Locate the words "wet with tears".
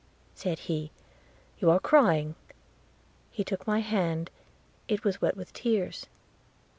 5.21-6.07